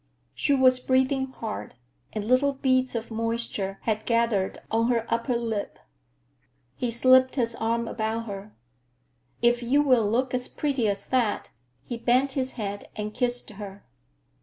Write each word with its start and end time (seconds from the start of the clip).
She 0.33 0.55
was 0.55 0.79
breathing 0.79 1.27
hard, 1.27 1.75
and 2.11 2.25
little 2.25 2.53
beads 2.53 2.95
of 2.95 3.11
moisture 3.11 3.77
had 3.83 4.07
gathered 4.07 4.57
on 4.71 4.87
her 4.87 5.05
upper 5.13 5.35
lip. 5.35 5.77
He 6.75 6.89
slipped 6.89 7.35
his 7.35 7.53
arm 7.53 7.87
about 7.87 8.25
her. 8.25 8.55
"If 9.43 9.61
you 9.61 9.83
will 9.83 10.09
look 10.09 10.33
as 10.33 10.47
pretty 10.47 10.87
as 10.87 11.05
that—" 11.05 11.51
he 11.83 11.97
bent 11.97 12.31
his 12.31 12.53
head 12.53 12.89
and 12.95 13.13
kissed 13.13 13.51
her. 13.51 13.85